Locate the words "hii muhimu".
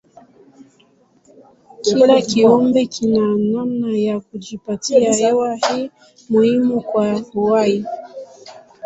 5.55-6.81